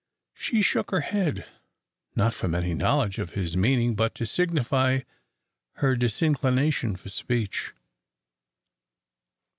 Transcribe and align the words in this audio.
She 0.33 0.63
shook 0.63 0.89
her 0.89 1.01
head, 1.01 1.45
not 2.15 2.33
from 2.33 2.55
any 2.55 2.73
knowledge 2.73 3.19
of 3.19 3.33
his 3.33 3.55
meaning, 3.55 3.93
but 3.93 4.15
to 4.15 4.25
signify 4.25 5.01
her 5.73 5.95
disinclination 5.95 6.95
for 6.95 7.09
speech. 7.09 7.73